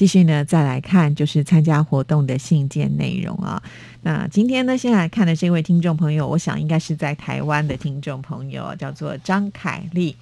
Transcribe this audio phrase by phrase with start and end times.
[0.00, 3.62] 继续呢，再来看就是参加活动的信件内容啊。
[4.00, 10.16] 那今天呢，先来看的这位听众朋友，我想应该是在台湾的听众朋友，叫做张凯丽。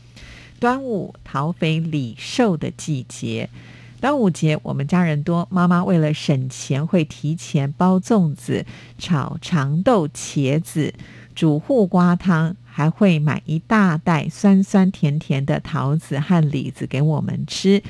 [0.59, 3.49] 端午桃肥李瘦的季节，
[4.01, 8.67] 端午节我们家人多，妈妈为了省钱，会提前包粽子、
[8.99, 10.93] 炒长豆、茄子、
[11.37, 17.81] 煮护瓜汤，还会买一大袋酸酸甜甜的桃子和李子给我们吃。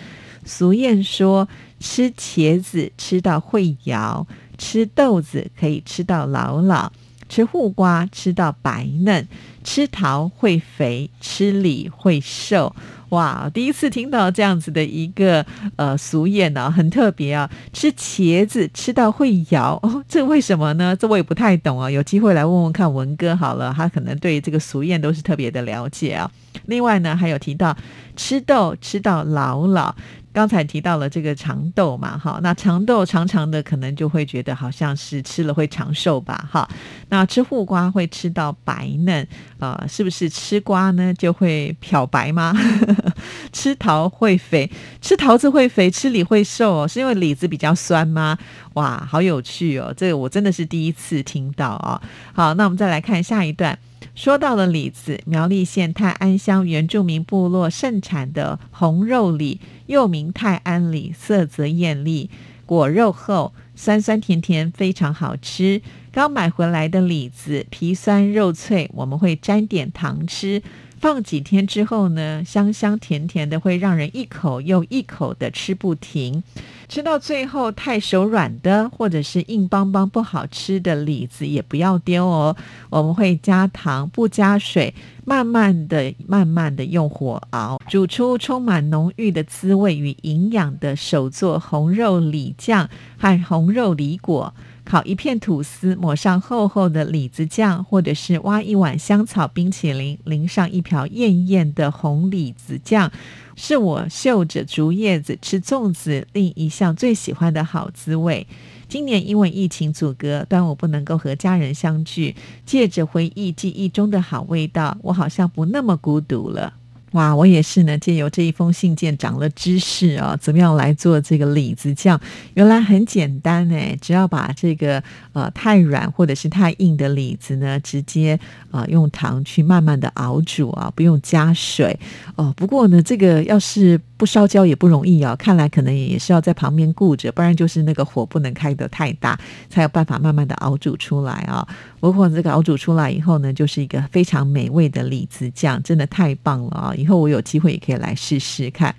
[0.49, 1.47] 俗谚说
[1.79, 4.27] ：“吃茄子吃到会摇，
[4.57, 6.91] 吃豆子可以吃到老老。”
[7.29, 9.29] 吃护瓜吃到白嫩，
[9.63, 12.75] 吃桃会肥，吃李会瘦。
[13.11, 15.45] 哇，第一次听到这样子的一个
[15.77, 17.51] 呃俗谚呢，很特别啊！
[17.71, 20.97] 吃茄子吃到会摇， 哦，这为什么呢？
[20.97, 21.91] 这我也不太懂啊。
[21.91, 26.31] 有机会来问问看文哥好了，他可能对这个俗谚都是特别的了解啊。
[26.65, 27.77] 另外呢，还有提到
[28.17, 29.95] 吃豆吃到老老。
[30.33, 36.69] 刚才提到了这个长豆嘛，哈，那长豆长长的，可能就会觉得好像是吃了会长寿吧，哈。
[37.09, 39.27] 那吃护瓜会吃到白嫩，
[39.59, 42.55] 呃，是不是吃瓜呢就会漂白吗？
[43.53, 48.39] 吃桃会肥，吃桃子会肥，吃李会瘦哦，是因为李子比较酸吗？
[48.75, 52.01] 哇，好有趣哦，这个我真的是第一次听到啊。
[52.33, 53.77] 好，那我们再来看下一段。
[54.15, 62.29] 说到了李子，苗栗县泰安乡原住民部落盛产的红肉李，又名泰安李，色泽艳丽，
[62.67, 65.81] 果肉厚，酸酸甜甜，非常好吃。
[66.11, 70.63] 刚买回来的李子皮酸肉脆，我们会沾点糖吃。
[71.01, 76.43] 放几天之后呢，香香甜甜的，会让人一口又一口的吃不停。
[76.89, 82.57] 吃到最后太手软的，或者是硬邦邦不好吃的李子也不要丢哦。
[82.89, 84.95] 我们会加糖，不加水，
[85.27, 94.55] 慢慢的、慢慢的用火熬，煮出充满浓郁的滋味与营养的手做红肉李酱和红肉李果。
[94.89, 103.13] 烤一片吐司，抹上厚厚的李子酱，或者是挖一碗香草冰淇淋，淋上一瓢艳艳的红李子酱，
[103.55, 108.47] 是我嗅着竹叶子吃粽子另一项最喜欢的好滋味。
[108.89, 112.35] 今年因为疫情阻隔，端午不能够和家人相聚，
[112.65, 116.73] 借着回忆记忆中的好味道，我好像不那么孤独了。
[117.13, 120.37] 哇，我也是呢，借由这一封信件长了知识啊！
[120.41, 122.21] 怎么样来做这个李子酱？
[122.55, 125.03] 原来很简单哎，只要把这个
[125.33, 128.39] 呃太软或者是太硬的李子呢，直接
[128.71, 131.99] 啊用糖去慢慢的熬煮啊，不用加水
[132.37, 132.53] 哦。
[132.57, 139.39] 不过呢，这个要是不烧焦也不容易啊，看来可能也是要在旁边顾着，不然就是那个火不能开得太大，
[139.71, 141.67] 才有办法慢慢的熬煮出来啊。
[142.01, 146.95] 不过这个熬煮出来以后呢，就是一个非常美味的李子酱，真的太棒了啊！
[146.95, 148.95] 以后我有机会也可以来试试看。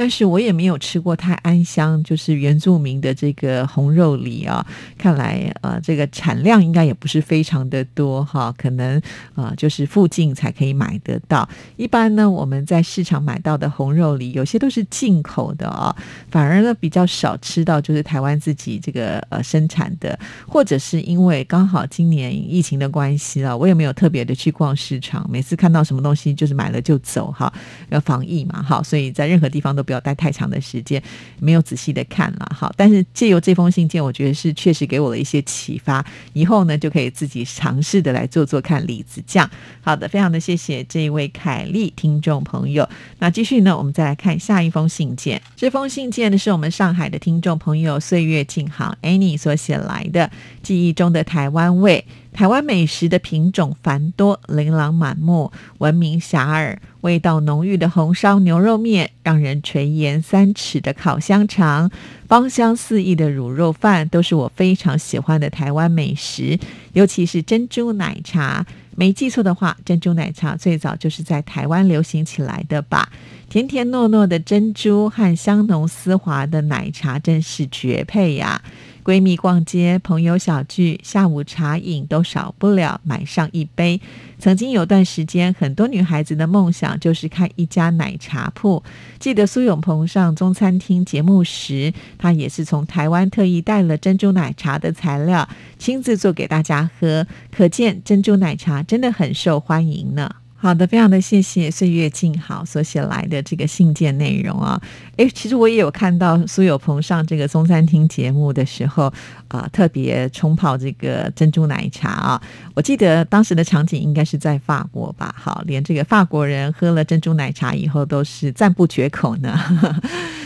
[0.00, 4.66] 但是我也没有吃过泰安香，就是原住民的这个红肉梨啊。
[4.96, 8.98] 看来呃，这个产量应该也不是非常的多哈，可能
[9.34, 11.46] 啊，就是附近才可以买得到。
[11.76, 15.94] 一般呢，我们在市场买到的红肉梨，有些都是进口的啊，
[16.30, 20.18] 反而呢比较少吃到就是台湾自己这个呃生产的，
[20.48, 27.52] 或者是因为刚好今年疫情的关系啊，我也没有特别的去逛市场，每次看到什么东西就是买了就走哈，
[27.90, 29.84] 要防疫嘛哈，所以在任何地方都。
[29.90, 31.02] 不要待太长的时间，
[31.40, 32.72] 没有仔细的看了哈。
[32.76, 36.04] 但是借由这封信件，我觉得是确实给我了一些启发。
[36.32, 39.50] 以后呢，就可以自己尝试的来做做看李子酱。
[39.80, 42.88] 好的，非常的谢谢这一位凯丽听众朋友。
[43.18, 45.42] 那继续呢，我们再来看下一封信件。
[45.56, 50.30] 这封信件呢，是我们上海的听众朋友岁月静好 Annie 所写来的，
[50.62, 52.04] 记忆中的台湾味。
[52.40, 56.78] 台湾美食的品种繁多，琳琅满目，闻名遐迩。
[57.02, 61.90] 味道浓郁的红烧牛肉面，让人垂涎三尺的烤香肠，
[62.26, 66.58] 芳香四溢的卤肉饭，都是我非常喜欢的台湾美食。
[66.94, 68.64] 尤其是珍珠奶茶，
[68.96, 73.12] 没记错的话，珍珠奶茶最早就是在台湾流行起来的吧？
[73.50, 78.62] 甜甜糯糯的珍珠和香浓丝滑的奶茶，真是绝配呀！
[79.04, 84.00] 闺蜜逛街，朋友小聚，下午茶饮都少不了买上一杯。
[84.38, 88.82] 曾经有段时间，很多女孩子的梦想就是开一家奶茶铺。
[89.18, 95.48] 记得苏永鹏上中餐厅节目时，他也是从台湾特意带了珍珠奶茶的材料，
[95.78, 97.26] 亲自做给大家喝。
[97.50, 100.36] 可见珍珠奶茶真的很受欢迎呢。
[100.62, 104.78] 好的，非常的谢谢岁月静好所写来的这个信件内容啊。
[105.16, 109.10] 诶，其实我也有看到苏有朋上这个中餐厅节目的时候
[109.48, 112.42] 啊，特别冲泡这个珍珠奶茶啊。
[112.74, 115.34] 我记得当时的场景应该是在法国吧？
[115.34, 119.58] 好，连这个法国人喝了珍珠奶茶以后都是赞不绝口呢。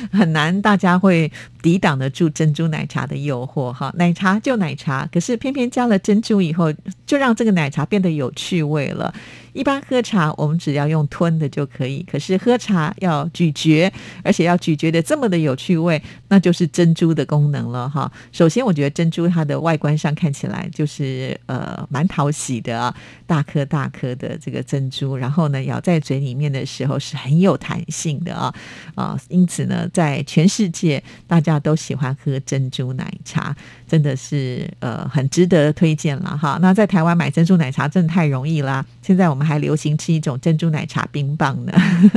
[0.12, 1.30] 很难大家会
[1.62, 3.92] 抵挡得住珍珠奶茶的诱惑哈。
[3.96, 6.72] 奶茶就奶茶，可是偏偏加了珍珠以后，
[7.06, 9.12] 就让这个奶茶变得有趣味了。
[9.52, 12.04] 一般喝茶，我们只要用吞的就可以。
[12.10, 13.92] 可是喝茶要咀嚼，
[14.24, 18.10] 而且要咀嚼的这么的有趣味，那就是珍珠的功能了哈。
[18.32, 22.92] 首先，我觉得珍珠它的外观上看起来就是呃蛮讨喜的啊，
[23.28, 28.52] 大颗大颗的这个珍珠，然后呢咬在嘴里面的时候是很有弹性的啊
[28.96, 33.54] 啊，因此呢，在在全世界大家都喜欢喝珍珠奶茶，
[33.86, 36.58] 真的是呃很值得推荐了哈。
[36.60, 39.44] 那在台湾买珍珠奶茶真的太容易啦，现在我们。
[39.44, 41.72] 还流行吃一种珍珠奶茶冰棒呢，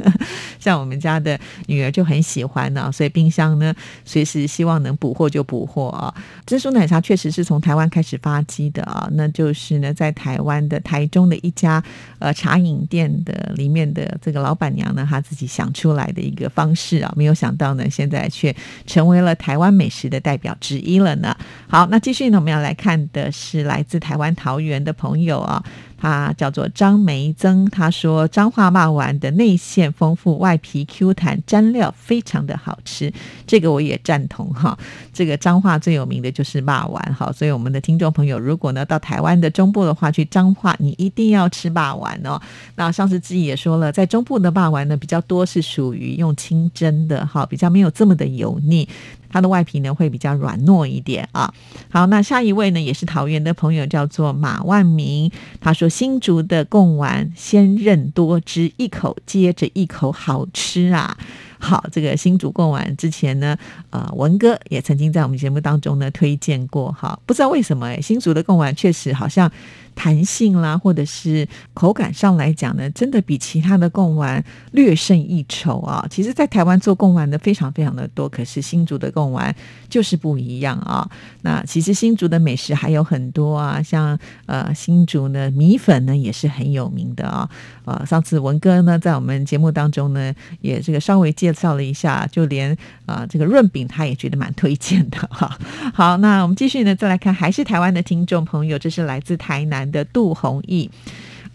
[0.61, 3.75] 像我们家的女儿就很喜欢呢，所以冰箱呢
[4.05, 6.07] 随时希望能补货就补货啊。
[6.45, 11.83] 珍珠奶茶确实是从台湾开始发迹的啊，那就是呢在台湾的台中的一家
[12.19, 18.55] 呃茶饮店的里面的这个老板娘呢，她自己想出来的一个方式啊，没有想到呢现在却
[18.85, 21.35] 成为了台湾美食的代表之一了呢。
[21.67, 25.63] 好，那继续呢我们要来看的是来自台湾桃园的朋友啊。
[25.97, 33.11] 他叫做张梅曾，他说彰化骂丸的内馅丰富，外皮 Q 弹，蘸料非常的好吃，
[33.45, 34.77] 这个我也赞同哈。
[35.11, 42.39] 这个彰化最有名的就是骂丸哈，所以我们的听众朋友如果呢到台湾的中部的话，去彰化你一定要吃骂丸哦。
[42.75, 48.87] 那上次志毅也说了，在中部的骂丸呢比较多是属于用清蒸的哈，比较没有这么的油腻。
[49.29, 51.53] 它的外皮呢会比较软糯一点啊。
[51.89, 55.31] 好，那下一位呢也是桃园的朋友，叫做马万明。
[55.59, 61.17] 他说新竹的贡丸鲜韧多汁，一口接着一口，好吃啊。
[61.59, 63.57] 好，这个新竹贡丸之前呢，
[63.89, 66.91] 呃，文哥也曾经在我们节目当中呢推荐过。
[66.91, 69.51] 哈，不知道为什么，新竹的贡丸确实好像。
[69.99, 74.43] 弹性啦，或者是口感上来讲呢，真的比其他的贡丸
[74.73, 76.05] 略胜一筹啊。
[76.07, 79.51] 其实，在台湾做贡丸的非常非常的多，可是新竹的贡丸
[79.89, 81.09] 就是不一样啊。
[81.41, 87.49] 那其实新竹的美食还有很多啊，像呃新竹呢米粉呢也是很有名的啊。
[87.85, 95.57] 呃，上次文哥呢在我们节目当中呢也这个稍微介绍了一下，就连啊这个润饼他也觉得蛮推荐的哈。
[95.95, 99.87] 好，那我们继续呢再来看，还是台湾的听众朋友，这是来自台南。
[99.87, 100.91] 的杜弘毅，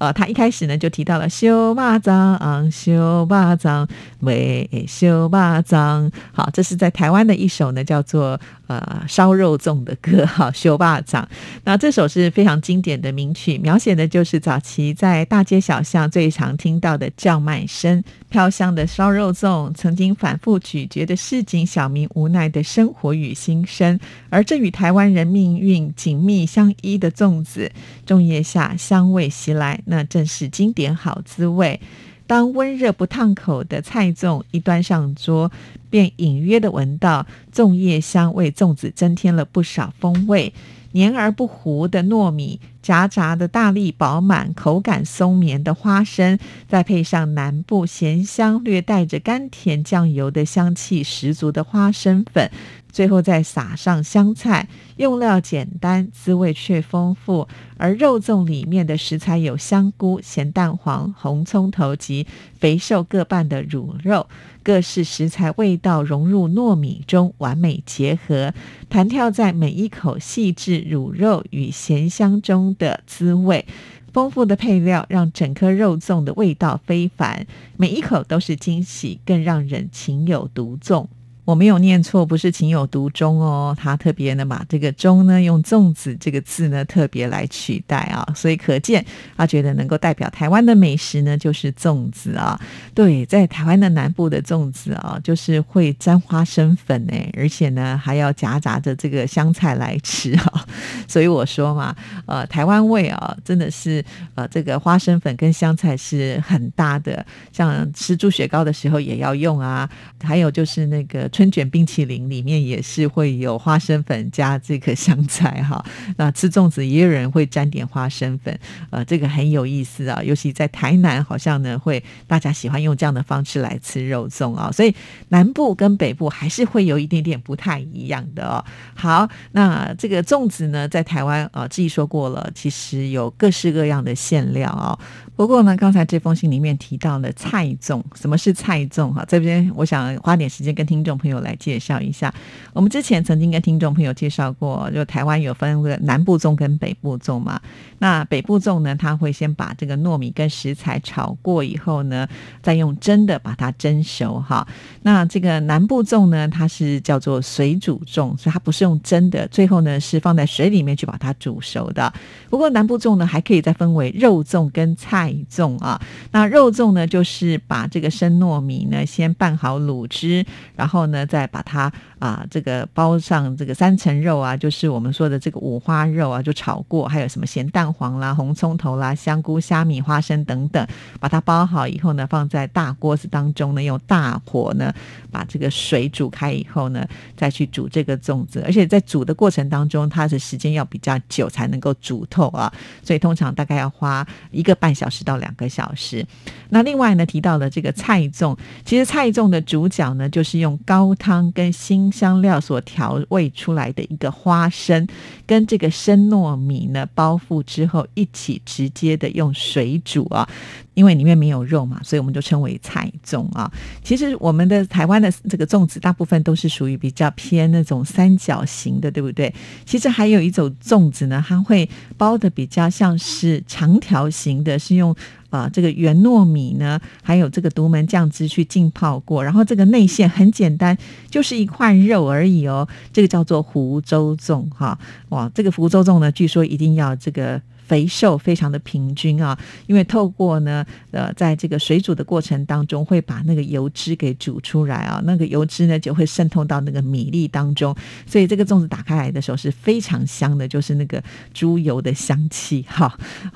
[0.03, 3.87] 呃，他一开始呢就提到了修巴掌，修巴掌，
[4.19, 6.11] 喂，修巴掌。
[6.33, 8.41] 好，这是在台湾的一首呢，叫做。
[8.69, 11.29] 呃，烧肉粽的歌 哈，修霸掌。
[11.65, 24.01] 那这首是非常经典的名曲，描写的就是早期在大街小巷最常听到的叫卖声，飘香的烧肉粽，曾经反复咀嚼的市井小民无奈的生活与心声。
[24.31, 27.71] 而这与台湾人命运紧密相依的粽子，
[28.07, 31.79] 粽叶下香味袭来，那正是经典好滋味。
[32.27, 35.53] 当温热不烫口的菜粽一端上桌，
[35.91, 40.55] 便隐约的闻到粽叶香，为粽子增添了不少风味。
[40.95, 52.51] 黏而不糊的糯米，夹杂的大力饱满、口感松绵的花生，再配上南部咸香略带着甘甜酱油的香气十足的花生粉。
[52.93, 57.49] 最后再撒上香菜，用料简单，滋味却丰富。
[57.79, 62.27] 而肉粽里面的食材有香菇、咸蛋黄、红葱头及
[62.61, 64.29] 肥瘦各半的乳肉，
[64.63, 68.53] 各式食材味道融入糯米中，完美结合，
[68.89, 73.67] 弹跳在每一口细致乳肉与咸香中的滋味。
[74.13, 77.47] 丰富的配料让整颗肉粽的味道非凡，
[77.79, 81.09] 每一口都是惊喜，更让人情有独钟。
[81.45, 83.77] 我没有念错，不是情有独钟哦。
[83.77, 89.05] 他特别呢把这个“钟”呢用“粽子”这个字呢特别来取代啊，所以可见
[89.37, 92.61] 他觉得能够代表台湾的美食呢就是粽子啊。
[92.95, 100.67] 对，在台湾的南部的粽子啊，就是会沾花生粉哎，而且呢还要夹杂着这个香菜来吃啊。
[101.13, 101.95] 所以我说嘛，
[102.27, 104.03] 呃，台湾味啊，真的是
[104.37, 107.25] 呃这个花生粉跟香菜是很搭的。
[107.53, 109.89] 像吃猪血糕的时候也要用啊，
[110.23, 111.29] 还有就是那个。
[111.33, 115.83] 春卷冰淇淋里面也是会有花生粉加这个香菜哈。
[116.19, 118.57] 那吃粽子也有人会沾点花生粉，
[118.91, 120.23] 呃，这个很有意思啊。
[120.23, 124.71] 尤其在台南，好像呢会大家喜欢用这样的方式来吃肉粽啊。
[124.71, 124.95] 所以
[125.31, 128.65] 南部跟北部还是会有一点点不太一样的哦。
[128.95, 134.99] 好，那这个粽子呢，在台湾啊，自己说过了，其实有各式各样的馅料啊。
[135.43, 139.13] 不过呢，刚才这封信里面提到了菜粽，什么是菜粽？
[139.13, 142.33] 哈，这边我想花点时间跟听众朋友来介绍一下。
[142.73, 147.61] 我们之前曾经跟听众朋友介绍过，就台湾有分个南部粽跟北部粽嘛。
[147.99, 152.29] 那北部粽呢，它会先把这个糯米跟食材炒过以后呢，
[152.63, 154.65] 再用蒸的把它蒸熟哈。
[155.03, 162.13] 那这个南部粽呢，它是叫做水煮粽，所以它不是用蒸的，最后呢是放在水里面去把它煮熟的。
[162.49, 165.32] 不过南部粽呢，还可以再分为肉粽跟菜。
[165.33, 166.01] 菜粽啊，
[166.33, 170.45] 那肉粽呢，就是把这个生糯米呢先拌好卤汁，
[170.77, 180.87] 然后呢再把它啊这个包上这个三层肉啊，就是我们说的这个五花肉啊，就炒过，还有什么咸蛋黄啦、红葱头啦、香菇、虾米、花生等等，
[181.19, 184.93] 把它包好以后呢，放在大锅子当中呢，用大火呢
[185.31, 192.71] 把这个水煮开以后呢，再去煮这个粽子，而且在煮的过程当中，它的时间要比较久才能够煮透啊，
[193.03, 195.23] 所以通常大概要花一个半小时。
[195.23, 196.27] 到两个小时。
[196.71, 205.07] 那另外呢，提到了这个菜粽，其实菜粽的主角呢，就是用高汤跟新香料所调味出来的一个花生，
[205.47, 210.49] 跟这个生糯米呢包覆之后，一起直接的用水煮啊。
[210.95, 213.73] 因为里面没有肉嘛，所以我们就称为菜粽啊。
[214.05, 219.53] 其实我们的台湾的这个粽子，大部分都是属于比较偏那种三角形的，对不对？
[219.87, 221.89] 其实还有一种粽子呢，它会
[222.19, 225.17] 包的比较像是长条形的，是用
[225.53, 230.99] 啊这个圆糯米呢，还有这个独门酱汁去浸泡过，然后这个内馅很简单，
[231.31, 232.89] 就是一块肉而已哦。
[233.13, 234.99] 这个叫做湖州粽哈。
[235.29, 237.63] 哇，这个湖州粽呢，据说一定要这个。
[237.93, 247.95] 肥瘦非常的平均啊，因为透过呢，呃，在这个水煮的过程当中，会把那个油脂给煮出来啊，那个油脂呢就会渗透到那个米粒当中，
[248.27, 251.23] 所以这个粽子打开来的时候是非常香的，就是那个
[251.53, 252.83] 猪油的香气。
[252.89, 253.15] 哈，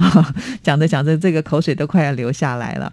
[0.62, 2.92] 讲着讲着，这个口水都快要流下来了。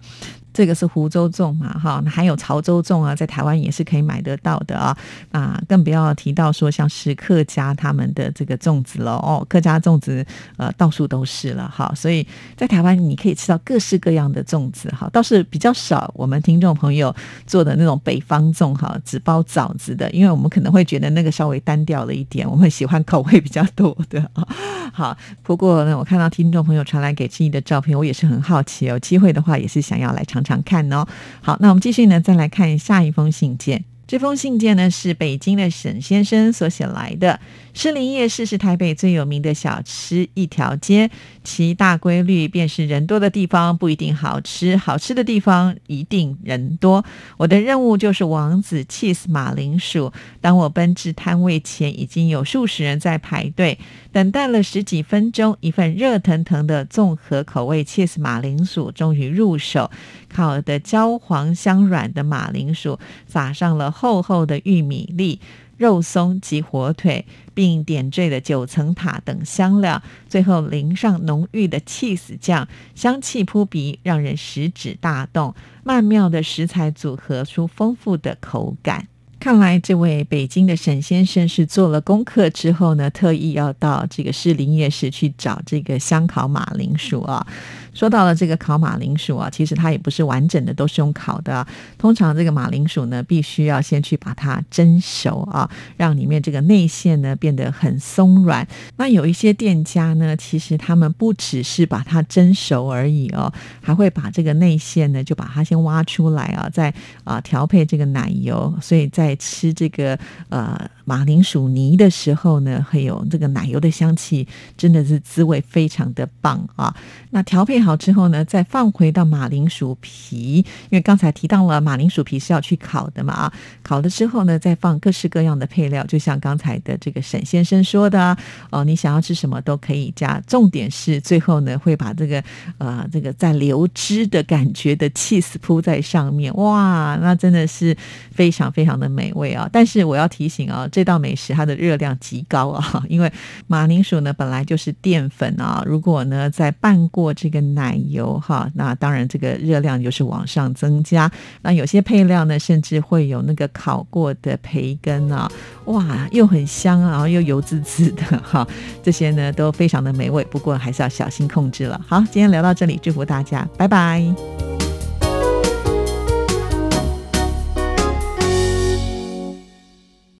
[0.54, 4.96] 这个是湖州粽嘛，哈，还有潮州粽啊，在台湾也是可以买得到的啊，
[5.32, 10.24] 啊，更不要提到说像是客家他们的这个粽子了哦，客家粽子
[10.56, 12.24] 呃到处都是了哈，所以
[12.56, 17.12] 在台湾你可以吃到各式各样的粽子哈，倒是比较少我们听众朋友
[17.48, 24.46] 做的那种北方粽哈，只包枣子的，因为我们可能会觉得那个稍微单调了一点，我们喜欢口味比较多的啊。
[24.94, 30.43] 好，不过呢，我看到听众朋友传来给志毅的照片，我也是很好奇，有机会的话也是想要来尝。
[30.44, 31.04] 常看哦，
[31.40, 33.82] 好，那我们继续呢，再来看下一封信件。
[34.06, 37.40] 这封信件呢是北京的沈先生所写来的。
[37.74, 41.10] 士林夜市是台北最有名的小吃一条街，
[41.42, 47.04] 其大规律便是人多的地方不一定好吃，好吃的地方一定人多。
[47.36, 50.12] 我的任务就是王子切丝马铃薯。
[50.40, 53.76] 当我奔至摊位前，已经有数十人在排队，
[54.12, 59.90] 等待了十几分钟，一份热腾腾的综合口味切丝马铃薯终于入手。
[60.32, 65.40] 烤的焦黄香软的马铃薯，撒上了厚厚的玉米粒。
[65.76, 75.54] 肉松及火腿，并点缀的九层塔等香料，最后淋上浓郁的 cheese 酱，香气扑鼻，让人食指大动。
[75.82, 79.08] 曼妙的食材组合出丰富的口感。
[79.44, 87.46] 看来这位北京的沈先生是做了功课之后呢，特意要到这个士林夜市去找这个香烤马铃薯啊。
[87.92, 91.64] 说到了这个烤马铃薯啊，其实它也不是完整的，都是用烤的。
[91.96, 98.66] 通常这个马铃薯呢，必须要先去把它蒸熟啊，让里面这个内馅呢变得很松软。
[98.96, 116.92] 那有一些店家呢，其实他们不只是把它蒸熟而已哦，还会把这个内馅呢就把它先挖出来啊，再啊调配这个奶油，所以在吃这个呃马铃薯泥的时候呢，会有这个奶油的香气，真的是滋味非常的棒啊。
[117.30, 117.84] 那调配。
[117.84, 128.34] 好之后呢，再放回到马铃薯皮，因为刚才提到了马铃薯皮是要去烤的嘛啊，烤了之后呢，再放各式各样的配料，就像刚才的这个沈先生说的
[128.70, 132.42] 哦，你想要吃什么都可以加，重点是最后呢会把这个
[132.78, 137.94] 呃这个在流汁的感觉的 cheese 铺在上面，哇，那真的是
[138.30, 139.68] 非常非常的美美味啊。
[139.72, 143.32] 但是我要提醒啊，这道美食它的热量极高啊， 因为
[143.66, 151.30] 马铃薯呢本来就是淀粉啊，如果呢再拌过这个奶油哈，那当然这个热量就是往上增加。
[151.62, 155.50] 那有些配料呢，甚至会有那个烤过的培根啊，
[155.86, 158.66] 哇，又很香啊，然后又油滋滋的哈，
[159.02, 160.44] 这些呢都非常的美味。
[160.50, 162.00] 不过还是要小心控制了。
[162.06, 164.73] 好，今天聊到这里，祝福大家，拜拜。